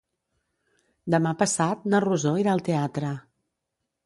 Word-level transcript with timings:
Demà 1.15 1.33
passat 1.41 1.85
na 1.95 2.01
Rosó 2.07 2.33
irà 2.45 2.57
al 2.59 2.65
teatre. 2.71 3.13